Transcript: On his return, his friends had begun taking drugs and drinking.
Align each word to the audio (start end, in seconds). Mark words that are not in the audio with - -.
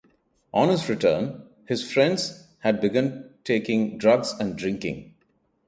On 0.51 0.69
his 0.69 0.89
return, 0.89 1.43
his 1.67 1.91
friends 1.93 2.47
had 2.61 2.81
begun 2.81 3.35
taking 3.43 3.99
drugs 3.99 4.33
and 4.39 4.55
drinking. 4.57 5.13